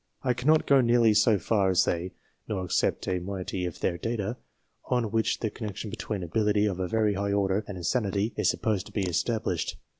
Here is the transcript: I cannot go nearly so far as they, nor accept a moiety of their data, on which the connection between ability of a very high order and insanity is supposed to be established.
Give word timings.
I 0.23 0.33
cannot 0.33 0.65
go 0.65 0.81
nearly 0.81 1.13
so 1.13 1.37
far 1.37 1.69
as 1.69 1.85
they, 1.85 2.13
nor 2.47 2.65
accept 2.65 3.07
a 3.07 3.19
moiety 3.19 3.67
of 3.67 3.81
their 3.81 3.99
data, 3.99 4.37
on 4.85 5.11
which 5.11 5.41
the 5.41 5.51
connection 5.51 5.91
between 5.91 6.23
ability 6.23 6.65
of 6.65 6.79
a 6.79 6.87
very 6.87 7.13
high 7.13 7.33
order 7.33 7.63
and 7.67 7.77
insanity 7.77 8.33
is 8.35 8.49
supposed 8.49 8.87
to 8.87 8.91
be 8.91 9.03
established. 9.03 9.77